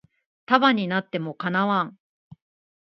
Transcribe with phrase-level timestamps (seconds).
[0.47, 1.97] 束なっても叶わん